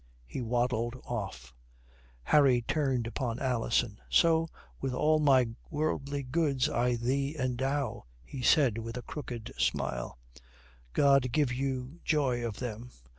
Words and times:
He 0.25 0.41
waddled 0.41 0.95
off. 1.05 1.53
Harry 2.23 2.63
turned 2.63 3.05
upon 3.05 3.37
Alison. 3.37 3.99
"So 4.09 4.49
with 4.79 4.95
all 4.95 5.19
my 5.19 5.49
worldly 5.69 6.23
goods 6.23 6.67
I 6.67 6.95
thee 6.95 7.35
endow," 7.37 8.05
he 8.25 8.41
said, 8.41 8.79
with 8.79 8.97
a 8.97 9.03
crooked 9.03 9.53
smile. 9.59 10.17
"God 10.93 11.31
give 11.31 11.53
you 11.53 11.99
joy 12.03 12.43
of 12.43 12.57
them. 12.57 12.89